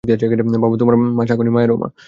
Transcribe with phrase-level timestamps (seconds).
[0.03, 1.87] বাবা, তোমার মা শকুনি মামার মায়েরও মা।